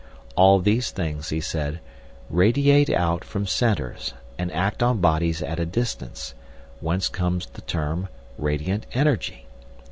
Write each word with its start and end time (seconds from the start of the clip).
All 0.35 0.57
these 0.57 0.89
things, 0.89 1.29
he 1.29 1.39
said, 1.39 1.79
radiate 2.27 2.89
out 2.89 3.23
from 3.23 3.45
centres, 3.45 4.15
and 4.35 4.51
act 4.51 4.81
on 4.81 4.97
bodies 4.99 5.43
at 5.43 5.59
a 5.59 5.63
distance, 5.67 6.33
whence 6.79 7.07
comes 7.07 7.45
the 7.45 7.61
term 7.61 8.07
"radiant 8.35 8.87
energy." 8.95 9.45